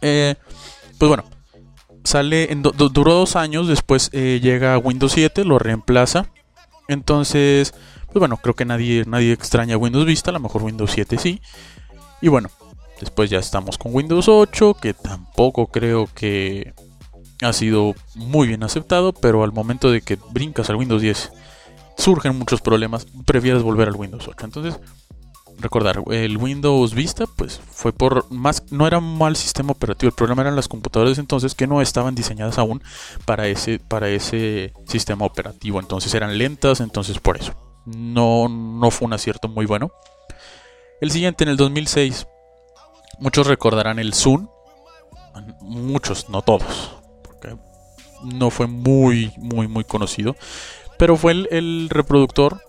eh, 0.01 0.35
pues 0.97 1.09
bueno, 1.09 1.23
sale, 2.03 2.51
en 2.51 2.61
duró 2.61 3.13
dos 3.13 3.35
años, 3.35 3.67
después 3.67 4.09
eh, 4.13 4.39
llega 4.41 4.77
Windows 4.77 5.11
7, 5.13 5.43
lo 5.45 5.59
reemplaza. 5.59 6.27
Entonces, 6.89 7.73
pues 8.07 8.19
bueno, 8.19 8.37
creo 8.37 8.55
que 8.55 8.65
nadie, 8.65 9.05
nadie 9.07 9.31
extraña 9.31 9.77
Windows 9.77 10.05
Vista, 10.05 10.31
a 10.31 10.33
lo 10.33 10.39
mejor 10.39 10.63
Windows 10.63 10.91
7 10.91 11.17
sí. 11.17 11.39
Y 12.19 12.27
bueno, 12.27 12.49
después 12.99 13.29
ya 13.29 13.37
estamos 13.37 13.77
con 13.77 13.95
Windows 13.95 14.27
8, 14.27 14.73
que 14.81 14.93
tampoco 14.93 15.67
creo 15.67 16.09
que 16.13 16.73
ha 17.41 17.53
sido 17.53 17.93
muy 18.15 18.47
bien 18.47 18.63
aceptado, 18.63 19.13
pero 19.13 19.43
al 19.43 19.53
momento 19.53 19.91
de 19.91 20.01
que 20.01 20.17
brincas 20.31 20.69
al 20.69 20.75
Windows 20.77 21.01
10 21.01 21.31
surgen 21.95 22.37
muchos 22.37 22.59
problemas, 22.59 23.05
prefieres 23.25 23.61
volver 23.61 23.87
al 23.87 23.95
Windows 23.95 24.27
8. 24.27 24.45
Entonces, 24.45 24.79
recordar, 25.59 26.03
el 26.11 26.37
Windows 26.37 26.93
Vista 26.93 27.25
pues 27.35 27.59
fue 27.71 27.93
por 27.93 28.31
más 28.31 28.63
no 28.71 28.87
era 28.87 28.97
un 28.97 29.17
mal 29.17 29.35
sistema 29.35 29.71
operativo, 29.71 30.09
el 30.09 30.15
problema 30.15 30.41
eran 30.41 30.55
las 30.55 30.67
computadoras 30.67 31.17
entonces 31.17 31.55
que 31.55 31.67
no 31.67 31.81
estaban 31.81 32.15
diseñadas 32.15 32.57
aún 32.57 32.81
para 33.25 33.47
ese 33.47 33.79
para 33.79 34.09
ese 34.09 34.73
sistema 34.87 35.25
operativo, 35.25 35.79
entonces 35.79 36.13
eran 36.13 36.37
lentas, 36.37 36.79
entonces 36.79 37.19
por 37.19 37.37
eso 37.37 37.53
no, 37.85 38.47
no 38.49 38.91
fue 38.91 39.07
un 39.07 39.13
acierto 39.13 39.47
muy 39.47 39.65
bueno. 39.65 39.91
El 41.01 41.11
siguiente, 41.11 41.43
en 41.43 41.49
el 41.49 41.57
2006, 41.57 42.27
muchos 43.19 43.47
recordarán 43.47 43.99
el 43.99 44.13
Zoom. 44.13 44.47
Muchos, 45.61 46.29
no 46.29 46.41
todos, 46.41 46.97
porque 47.23 47.55
no 48.23 48.49
fue 48.49 48.67
muy, 48.67 49.31
muy, 49.37 49.67
muy 49.67 49.83
conocido. 49.83 50.35
Pero 50.97 51.15
fue 51.15 51.31
el, 51.31 51.47
el 51.51 51.89
reproductor 51.89 52.61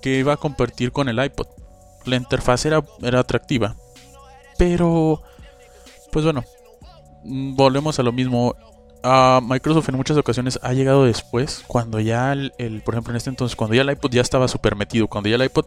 que 0.00 0.18
iba 0.18 0.32
a 0.32 0.36
competir 0.36 0.92
con 0.92 1.08
el 1.08 1.22
iPod. 1.22 1.48
La 2.04 2.16
interfaz 2.16 2.66
era, 2.66 2.84
era 3.02 3.20
atractiva. 3.20 3.76
Pero, 4.58 5.22
pues 6.12 6.24
bueno, 6.24 6.44
mm, 7.24 7.54
volvemos 7.54 7.98
a 7.98 8.02
lo 8.02 8.12
mismo. 8.12 8.54
A 9.06 9.40
Microsoft 9.42 9.90
en 9.90 9.96
muchas 9.96 10.16
ocasiones 10.16 10.58
ha 10.62 10.72
llegado 10.72 11.04
después, 11.04 11.62
cuando 11.66 12.00
ya 12.00 12.32
el, 12.32 12.82
por 12.86 12.94
ejemplo 12.94 13.12
en 13.12 13.16
este 13.16 13.28
entonces, 13.28 13.54
cuando 13.54 13.74
ya 13.74 13.82
el 13.82 13.90
iPod 13.90 14.10
ya 14.10 14.22
estaba 14.22 14.48
súper 14.48 14.76
metido, 14.76 15.08
cuando 15.08 15.28
ya 15.28 15.36
el 15.36 15.44
iPod 15.44 15.66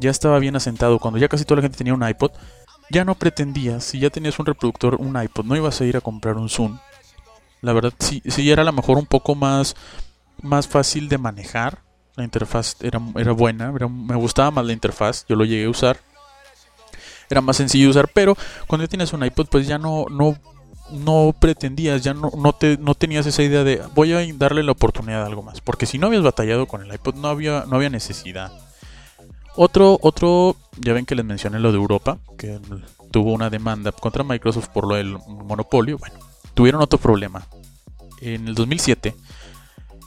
ya 0.00 0.10
estaba 0.10 0.40
bien 0.40 0.56
asentado, 0.56 0.98
cuando 0.98 1.20
ya 1.20 1.28
casi 1.28 1.44
toda 1.44 1.56
la 1.56 1.62
gente 1.62 1.78
tenía 1.78 1.94
un 1.94 2.08
iPod, 2.08 2.32
ya 2.90 3.04
no 3.04 3.14
pretendías, 3.14 3.84
si 3.84 4.00
ya 4.00 4.10
tenías 4.10 4.36
un 4.40 4.46
reproductor, 4.46 4.96
un 4.96 5.22
iPod, 5.22 5.44
no 5.44 5.54
ibas 5.54 5.80
a 5.80 5.84
ir 5.84 5.96
a 5.96 6.00
comprar 6.00 6.36
un 6.38 6.48
Zoom. 6.48 6.80
La 7.60 7.72
verdad, 7.72 7.92
sí, 8.00 8.20
sí 8.26 8.50
era 8.50 8.62
a 8.62 8.64
lo 8.64 8.72
mejor 8.72 8.98
un 8.98 9.06
poco 9.06 9.36
más, 9.36 9.76
más 10.42 10.66
fácil 10.66 11.08
de 11.08 11.18
manejar. 11.18 11.82
La 12.20 12.24
interfaz 12.24 12.76
era, 12.80 13.00
era 13.16 13.32
buena, 13.32 13.72
me 13.72 14.14
gustaba 14.16 14.50
más 14.50 14.66
la 14.66 14.74
interfaz, 14.74 15.24
yo 15.26 15.36
lo 15.36 15.46
llegué 15.46 15.64
a 15.64 15.70
usar. 15.70 15.98
Era 17.30 17.40
más 17.40 17.56
sencillo 17.56 17.86
de 17.86 17.90
usar, 17.90 18.10
pero 18.12 18.36
cuando 18.66 18.84
ya 18.84 18.88
tienes 18.88 19.12
un 19.14 19.24
iPod, 19.24 19.46
pues 19.46 19.66
ya 19.66 19.78
no, 19.78 20.04
no, 20.10 20.36
no 20.90 21.34
pretendías, 21.38 22.02
ya 22.02 22.12
no, 22.12 22.30
no, 22.36 22.52
te, 22.52 22.76
no 22.76 22.94
tenías 22.94 23.24
esa 23.24 23.42
idea 23.42 23.64
de 23.64 23.82
voy 23.94 24.12
a 24.12 24.20
darle 24.34 24.62
la 24.62 24.72
oportunidad 24.72 25.22
a 25.22 25.26
algo 25.26 25.42
más. 25.42 25.62
Porque 25.62 25.86
si 25.86 25.96
no 25.96 26.08
habías 26.08 26.22
batallado 26.22 26.66
con 26.66 26.82
el 26.82 26.92
iPod, 26.92 27.14
no 27.14 27.28
había, 27.28 27.64
no 27.66 27.76
había 27.76 27.88
necesidad. 27.88 28.52
Otro, 29.56 29.98
otro, 30.02 30.56
ya 30.78 30.92
ven 30.92 31.06
que 31.06 31.14
les 31.14 31.24
mencioné 31.24 31.58
lo 31.58 31.72
de 31.72 31.78
Europa, 31.78 32.18
que 32.36 32.60
tuvo 33.10 33.32
una 33.32 33.48
demanda 33.48 33.92
contra 33.92 34.24
Microsoft 34.24 34.68
por 34.68 34.86
lo 34.86 34.96
del 34.96 35.16
monopolio. 35.26 35.98
Bueno, 35.98 36.16
tuvieron 36.54 36.82
otro 36.82 36.98
problema. 36.98 37.46
En 38.20 38.48
el 38.48 38.54
2007, 38.54 39.14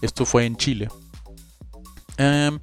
esto 0.01 0.25
fue 0.25 0.45
en 0.45 0.55
Chile, 0.57 0.89
em, 2.17 2.59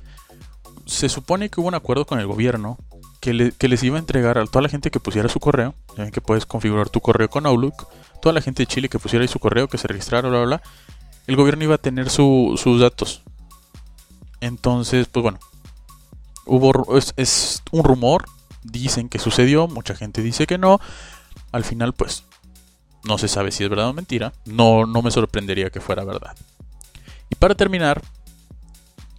se 0.87 1.09
supone 1.09 1.49
que 1.51 1.61
hubo 1.61 1.69
un 1.69 1.75
acuerdo 1.75 2.05
con 2.07 2.19
el 2.21 2.27
gobierno 2.27 2.79
que, 3.21 3.53
que 3.57 3.69
les 3.69 3.83
iba 3.83 3.97
a 3.97 4.01
entregar 4.01 4.39
a 4.39 4.47
toda 4.47 4.63
la 4.63 4.69
gente 4.69 4.91
que 4.91 5.01
pusiera 5.01 5.29
su 5.29 5.41
correo, 5.41 5.75
ya 5.97 6.11
que 6.11 6.21
puedes 6.21 6.47
configurar 6.47 6.89
tu 6.89 7.01
correo 7.01 7.29
con 7.29 7.47
Outlook, 7.47 7.87
toda 8.23 8.33
la 8.33 8.41
gente 8.41 8.63
de 8.63 8.67
Chile 8.67 8.89
que 8.89 8.99
pusiera 8.99 9.23
ahí 9.23 9.29
su 9.29 9.39
correo, 9.39 9.69
que 9.69 9.79
se 9.79 9.89
registrara, 9.89 10.29
bla, 10.29 10.39
bla, 10.39 10.47
bla, 10.47 10.63
el 11.27 11.37
gobierno 11.37 11.65
iba 11.65 11.75
a 11.75 11.79
tener 11.79 12.11
su- 12.11 12.59
sus 12.63 12.81
datos. 12.81 13.23
Entonces, 14.41 15.07
pues 15.09 15.23
bueno, 15.23 15.39
hubo 16.47 16.97
es, 16.97 17.13
es 17.17 17.63
un 17.73 17.85
rumor, 17.85 18.25
dicen 18.63 19.09
que 19.09 19.19
sucedió, 19.19 19.69
mucha 19.69 19.95
gente 19.95 20.23
dice 20.23 20.47
que 20.47 20.59
no. 20.59 20.81
Al 21.53 21.65
final, 21.65 21.93
pues, 21.93 22.25
no 23.05 23.19
se 23.19 23.29
sabe 23.29 23.51
si 23.53 23.65
es 23.65 23.71
verdad 23.71 23.89
o 23.89 23.93
mentira. 23.93 24.33
No, 24.47 24.87
no 24.87 25.03
me 25.03 25.11
sorprendería 25.11 25.71
que 25.71 25.81
fuera 25.81 26.05
verdad. 26.05 26.35
Y 27.29 27.35
para 27.35 27.55
terminar, 27.55 28.03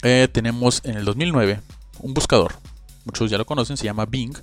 eh, 0.03 0.27
tenemos 0.31 0.81
en 0.83 0.97
el 0.97 1.05
2009 1.05 1.61
un 1.99 2.13
buscador. 2.13 2.53
Muchos 3.05 3.29
ya 3.29 3.37
lo 3.37 3.45
conocen, 3.45 3.77
se 3.77 3.85
llama 3.85 4.05
Bing. 4.05 4.35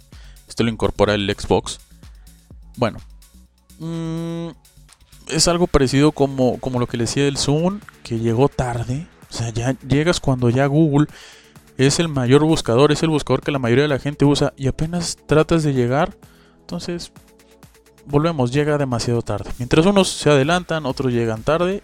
Esto 0.48 0.64
lo 0.64 0.70
incorpora 0.70 1.14
el 1.14 1.34
Xbox. 1.36 1.80
Bueno, 2.76 2.98
mm, 3.78 4.48
es 5.28 5.48
algo 5.48 5.66
parecido 5.66 6.12
como, 6.12 6.58
como 6.58 6.80
lo 6.80 6.86
que 6.86 6.96
le 6.96 7.04
decía 7.04 7.24
del 7.24 7.38
Zoom, 7.38 7.80
que 8.02 8.18
llegó 8.18 8.48
tarde. 8.48 9.06
O 9.30 9.32
sea, 9.32 9.50
ya 9.50 9.76
llegas 9.80 10.20
cuando 10.20 10.48
ya 10.50 10.66
Google 10.66 11.06
es 11.76 12.00
el 12.00 12.08
mayor 12.08 12.44
buscador, 12.44 12.90
es 12.92 13.02
el 13.02 13.10
buscador 13.10 13.40
que 13.40 13.52
la 13.52 13.58
mayoría 13.58 13.82
de 13.82 13.88
la 13.88 13.98
gente 13.98 14.24
usa 14.24 14.52
y 14.56 14.66
apenas 14.66 15.16
tratas 15.26 15.62
de 15.62 15.74
llegar, 15.74 16.16
entonces 16.60 17.12
volvemos, 18.06 18.52
llega 18.52 18.78
demasiado 18.78 19.22
tarde. 19.22 19.50
Mientras 19.58 19.86
unos 19.86 20.08
se 20.08 20.28
adelantan, 20.28 20.86
otros 20.86 21.12
llegan 21.12 21.42
tarde. 21.42 21.80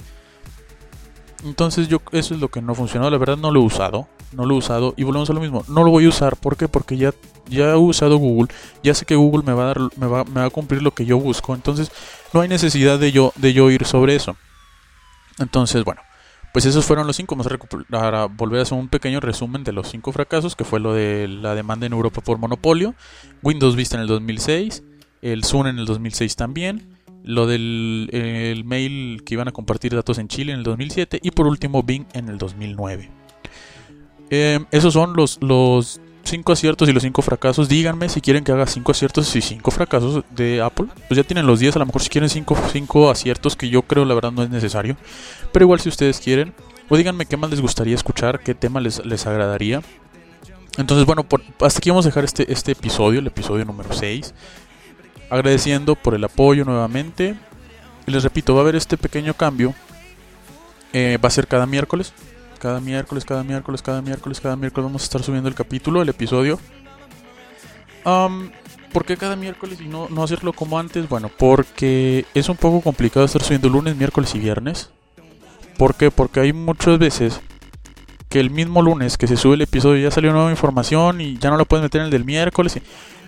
Entonces 1.44 1.88
yo 1.88 2.00
eso 2.12 2.34
es 2.34 2.40
lo 2.40 2.48
que 2.48 2.62
no 2.62 2.74
funcionó, 2.74 3.10
la 3.10 3.18
verdad 3.18 3.36
no 3.36 3.50
lo 3.50 3.60
he 3.60 3.64
usado, 3.64 4.08
no 4.32 4.46
lo 4.46 4.54
he 4.54 4.58
usado 4.58 4.94
y 4.96 5.04
volvemos 5.04 5.28
a 5.28 5.34
lo 5.34 5.40
mismo, 5.40 5.62
no 5.68 5.84
lo 5.84 5.90
voy 5.90 6.06
a 6.06 6.08
usar, 6.08 6.36
¿por 6.36 6.56
qué? 6.56 6.68
Porque 6.68 6.96
ya 6.96 7.12
ya 7.46 7.72
he 7.72 7.76
usado 7.76 8.16
Google, 8.16 8.48
ya 8.82 8.94
sé 8.94 9.04
que 9.04 9.14
Google 9.14 9.44
me 9.44 9.52
va 9.52 9.64
a 9.64 9.66
dar 9.66 9.78
me 9.96 10.06
va, 10.06 10.24
me 10.24 10.40
va 10.40 10.46
a 10.46 10.50
cumplir 10.50 10.82
lo 10.82 10.94
que 10.94 11.04
yo 11.04 11.18
busco, 11.18 11.54
entonces 11.54 11.92
no 12.32 12.40
hay 12.40 12.48
necesidad 12.48 12.98
de 12.98 13.12
yo 13.12 13.32
de 13.36 13.52
yo 13.52 13.70
ir 13.70 13.84
sobre 13.84 14.14
eso. 14.14 14.36
Entonces, 15.38 15.84
bueno, 15.84 16.00
pues 16.52 16.66
esos 16.66 16.84
fueron 16.84 17.06
los 17.06 17.16
cinco. 17.16 17.34
Vamos 17.34 17.48
a, 17.92 18.26
volver 18.26 18.60
a 18.60 18.62
hacer 18.62 18.78
un 18.78 18.88
pequeño 18.88 19.20
resumen 19.20 19.64
de 19.64 19.72
los 19.72 19.88
cinco 19.88 20.12
fracasos, 20.12 20.54
que 20.54 20.64
fue 20.64 20.78
lo 20.78 20.94
de 20.94 21.26
la 21.26 21.54
demanda 21.54 21.86
en 21.86 21.92
Europa 21.92 22.20
por 22.20 22.38
monopolio, 22.38 22.94
Windows 23.42 23.74
Vista 23.74 23.96
en 23.96 24.02
el 24.02 24.06
2006, 24.06 24.84
el 25.22 25.44
Zoom 25.44 25.66
en 25.66 25.78
el 25.80 25.86
2006 25.86 26.36
también, 26.36 26.93
lo 27.24 27.46
del 27.46 28.10
el 28.12 28.64
mail 28.64 29.22
que 29.24 29.34
iban 29.34 29.48
a 29.48 29.52
compartir 29.52 29.94
datos 29.94 30.18
en 30.18 30.28
Chile 30.28 30.52
en 30.52 30.58
el 30.58 30.64
2007 30.64 31.18
y 31.22 31.30
por 31.30 31.46
último 31.46 31.82
Bing 31.82 32.06
en 32.12 32.28
el 32.28 32.38
2009. 32.38 33.10
Eh, 34.30 34.60
esos 34.70 34.92
son 34.92 35.14
los, 35.16 35.38
los 35.42 36.00
cinco 36.22 36.52
aciertos 36.52 36.88
y 36.88 36.92
los 36.92 37.02
cinco 37.02 37.22
fracasos. 37.22 37.68
Díganme 37.68 38.08
si 38.08 38.20
quieren 38.20 38.44
que 38.44 38.52
haga 38.52 38.66
cinco 38.66 38.92
aciertos 38.92 39.34
y 39.36 39.40
cinco 39.40 39.70
fracasos 39.70 40.22
de 40.30 40.60
Apple. 40.60 40.86
Pues 41.08 41.16
ya 41.16 41.24
tienen 41.24 41.46
los 41.46 41.60
10, 41.60 41.76
a 41.76 41.78
lo 41.78 41.86
mejor 41.86 42.02
si 42.02 42.10
quieren 42.10 42.28
cinco, 42.28 42.56
cinco 42.72 43.10
aciertos, 43.10 43.56
que 43.56 43.68
yo 43.68 43.82
creo 43.82 44.04
la 44.04 44.14
verdad 44.14 44.32
no 44.32 44.42
es 44.42 44.50
necesario. 44.50 44.96
Pero 45.52 45.64
igual 45.64 45.80
si 45.80 45.88
ustedes 45.88 46.20
quieren, 46.20 46.52
o 46.88 46.96
díganme 46.96 47.26
qué 47.26 47.36
más 47.36 47.50
les 47.50 47.60
gustaría 47.60 47.94
escuchar, 47.94 48.40
qué 48.40 48.54
tema 48.54 48.80
les, 48.80 49.04
les 49.04 49.26
agradaría. 49.26 49.82
Entonces, 50.76 51.06
bueno, 51.06 51.24
hasta 51.60 51.78
aquí 51.78 51.90
vamos 51.90 52.04
a 52.04 52.08
dejar 52.08 52.24
este, 52.24 52.52
este 52.52 52.72
episodio, 52.72 53.20
el 53.20 53.26
episodio 53.28 53.64
número 53.64 53.92
6. 53.92 54.34
Agradeciendo 55.34 55.96
por 55.96 56.14
el 56.14 56.22
apoyo 56.22 56.64
nuevamente. 56.64 57.34
Y 58.06 58.10
les 58.12 58.22
repito, 58.22 58.54
va 58.54 58.60
a 58.60 58.62
haber 58.62 58.76
este 58.76 58.96
pequeño 58.96 59.34
cambio. 59.34 59.74
Eh, 60.92 61.18
va 61.22 61.26
a 61.26 61.30
ser 61.32 61.48
cada 61.48 61.66
miércoles. 61.66 62.12
Cada 62.60 62.80
miércoles, 62.80 63.24
cada 63.24 63.42
miércoles, 63.42 63.82
cada 63.82 64.00
miércoles, 64.00 64.40
cada 64.40 64.54
miércoles 64.54 64.84
vamos 64.84 65.02
a 65.02 65.06
estar 65.06 65.22
subiendo 65.24 65.48
el 65.48 65.56
capítulo, 65.56 66.02
el 66.02 66.08
episodio. 66.08 66.60
Am, 68.04 68.52
¿Por 68.92 69.04
qué 69.04 69.16
cada 69.16 69.34
miércoles 69.34 69.80
y 69.80 69.88
no, 69.88 70.08
no 70.08 70.22
hacerlo 70.22 70.52
como 70.52 70.78
antes? 70.78 71.08
Bueno, 71.08 71.28
porque 71.36 72.26
es 72.32 72.48
un 72.48 72.56
poco 72.56 72.80
complicado 72.80 73.26
estar 73.26 73.42
subiendo 73.42 73.68
lunes, 73.68 73.96
miércoles 73.96 74.32
y 74.36 74.38
viernes. 74.38 74.90
¿Por 75.76 75.96
qué? 75.96 76.12
Porque 76.12 76.38
hay 76.38 76.52
muchas 76.52 77.00
veces 77.00 77.40
que 78.28 78.38
el 78.38 78.50
mismo 78.50 78.82
lunes 78.82 79.18
que 79.18 79.26
se 79.26 79.36
sube 79.36 79.54
el 79.54 79.62
episodio 79.62 80.00
ya 80.00 80.12
salió 80.12 80.32
nueva 80.32 80.50
información 80.52 81.20
y 81.20 81.38
ya 81.38 81.50
no 81.50 81.56
la 81.56 81.64
puedes 81.64 81.82
meter 81.82 82.02
en 82.02 82.04
el 82.04 82.10
del 82.12 82.24
miércoles. 82.24 82.76
y- 82.76 82.82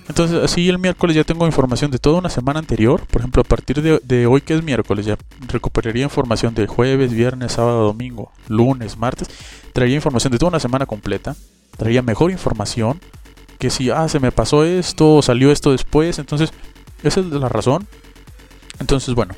Entonces, 0.08 0.42
así 0.42 0.68
el 0.68 0.78
miércoles 0.78 1.16
ya 1.16 1.24
tengo 1.24 1.46
información 1.46 1.90
de 1.90 1.98
toda 1.98 2.18
una 2.18 2.30
semana 2.30 2.60
anterior. 2.60 3.04
Por 3.06 3.20
ejemplo, 3.20 3.42
a 3.42 3.44
partir 3.44 3.82
de, 3.82 4.26
hoy 4.26 4.40
que 4.40 4.54
es 4.54 4.62
miércoles, 4.62 5.04
ya 5.04 5.16
recuperaría 5.48 6.04
información 6.04 6.54
de 6.54 6.66
jueves, 6.66 7.12
viernes, 7.12 7.52
sábado, 7.52 7.86
domingo, 7.86 8.30
lunes, 8.48 8.96
martes. 8.96 9.28
Traería 9.72 9.96
información 9.96 10.32
de 10.32 10.38
toda 10.38 10.50
una 10.50 10.60
semana 10.60 10.86
completa. 10.86 11.34
Traería 11.76 12.02
mejor 12.02 12.30
información 12.30 13.00
que 13.58 13.70
si, 13.70 13.90
ah, 13.90 14.08
se 14.08 14.20
me 14.20 14.30
pasó 14.30 14.64
esto, 14.64 15.16
o 15.16 15.22
salió 15.22 15.50
esto 15.50 15.72
después. 15.72 16.18
Entonces, 16.18 16.52
esa 17.02 17.20
es 17.20 17.26
la 17.26 17.48
razón. 17.48 17.86
Entonces, 18.78 19.14
bueno, 19.14 19.34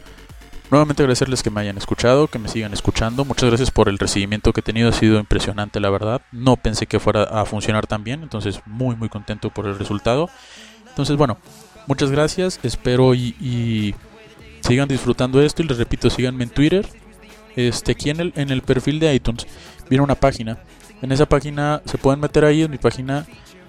nuevamente 0.70 1.02
agradecerles 1.02 1.42
que 1.42 1.50
me 1.50 1.60
hayan 1.60 1.78
escuchado, 1.78 2.28
que 2.28 2.38
me 2.38 2.48
sigan 2.48 2.72
escuchando. 2.72 3.24
Muchas 3.24 3.48
gracias 3.48 3.70
por 3.70 3.88
el 3.88 3.98
recibimiento 3.98 4.52
que 4.52 4.60
he 4.60 4.62
tenido, 4.62 4.88
ha 4.88 4.92
sido 4.92 5.18
impresionante, 5.18 5.80
la 5.80 5.90
verdad. 5.90 6.22
No 6.32 6.56
pensé 6.56 6.86
que 6.86 7.00
fuera 7.00 7.22
a 7.24 7.44
funcionar 7.44 7.86
tan 7.86 8.04
bien, 8.04 8.22
entonces 8.22 8.60
muy, 8.66 8.96
muy 8.96 9.08
contento 9.08 9.50
por 9.50 9.66
el 9.66 9.78
resultado. 9.78 10.28
Entonces, 10.88 11.16
bueno, 11.16 11.38
muchas 11.86 12.10
gracias, 12.10 12.60
espero 12.62 13.14
y, 13.14 13.94
sigan 14.60 14.88
disfrutando 14.88 15.40
esto. 15.40 15.62
Y 15.62 15.66
les 15.66 15.78
repito, 15.78 16.10
síganme 16.10 16.44
en 16.44 16.50
Twitter. 16.50 16.86
Este, 17.56 17.92
aquí 17.92 18.10
en 18.10 18.20
el, 18.20 18.32
en 18.36 18.50
el 18.50 18.62
perfil 18.62 19.00
de 19.00 19.14
iTunes 19.14 19.46
viene 19.88 20.04
una 20.04 20.14
página. 20.14 20.58
En 21.00 21.12
esa 21.12 21.26
página 21.26 21.82
se 21.84 21.98
pueden 21.98 22.20
meter 22.20 22.44
ahí, 22.44 22.62
en 22.62 22.70
mi 22.70 22.78
página 22.78 23.26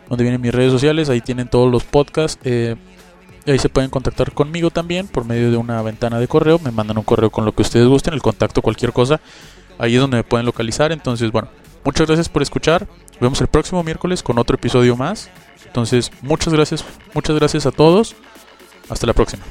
donde 0.10 0.24
vienen 0.24 0.42
mis 0.42 0.54
redes 0.54 0.72
sociales, 0.72 1.08
ahí 1.10 1.22
tienen 1.22 1.48
todos 1.48 1.72
los 1.72 1.84
podcasts. 1.84 2.40
eh, 2.44 2.76
y 3.50 3.52
ahí 3.52 3.58
se 3.58 3.68
pueden 3.68 3.90
contactar 3.90 4.32
conmigo 4.32 4.70
también 4.70 5.08
por 5.08 5.26
medio 5.26 5.50
de 5.50 5.58
una 5.58 5.82
ventana 5.82 6.20
de 6.20 6.28
correo. 6.28 6.60
Me 6.60 6.70
mandan 6.70 7.00
un 7.00 7.04
correo 7.04 7.32
con 7.32 7.46
lo 7.46 7.52
que 7.52 7.64
ustedes 7.64 7.88
gusten, 7.88 8.14
el 8.14 8.22
contacto, 8.22 8.62
cualquier 8.62 8.94
cosa. 8.94 9.22
Ahí 9.80 9.96
es 9.96 10.02
donde 10.02 10.18
me 10.18 10.24
pueden 10.24 10.46
localizar. 10.46 10.92
Entonces, 10.92 11.32
bueno, 11.32 11.48
muchas 11.84 12.06
gracias 12.06 12.30
por 12.30 12.44
escuchar. 12.44 12.88
Nos 13.14 13.22
vemos 13.22 13.42
el 13.42 13.48
próximo 13.48 13.84
miércoles 13.84 14.22
con 14.22 14.38
otro 14.38 14.56
episodio 14.56 14.96
más. 14.96 15.32
Entonces, 15.66 16.12
muchas 16.22 16.54
gracias, 16.54 16.86
muchas 17.16 17.36
gracias 17.38 17.66
a 17.66 17.72
todos. 17.72 18.16
Hasta 18.88 19.08
la 19.08 19.14
próxima. 19.14 19.42